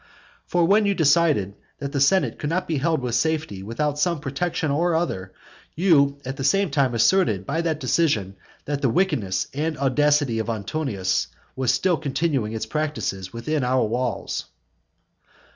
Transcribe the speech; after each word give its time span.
For 0.47 0.65
when 0.65 0.87
you 0.87 0.95
decided 0.95 1.53
that 1.77 1.91
the 1.91 2.01
senate 2.01 2.39
could 2.39 2.49
not 2.49 2.67
be 2.67 2.79
held 2.79 3.01
with 3.01 3.13
safety 3.13 3.61
without 3.61 3.99
some 3.99 4.19
protection 4.19 4.71
or 4.71 4.95
other, 4.95 5.31
you 5.75 6.17
at 6.25 6.37
the 6.37 6.43
same 6.43 6.71
time 6.71 6.95
asserted 6.95 7.45
by 7.45 7.61
that 7.61 7.79
decision 7.79 8.35
that 8.65 8.81
the 8.81 8.89
wickedness 8.89 9.45
and 9.53 9.77
audacity 9.77 10.39
of 10.39 10.49
Antonius 10.49 11.27
was 11.55 11.71
still 11.71 11.97
continuing 11.97 12.53
its 12.53 12.65
practices 12.65 13.31
within 13.31 13.63
our 13.63 13.85
walls. 13.85 14.45